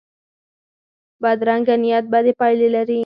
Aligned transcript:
بدرنګه 1.21 1.75
نیت 1.83 2.05
بدې 2.11 2.33
پایلې 2.39 2.67
لري 2.75 2.99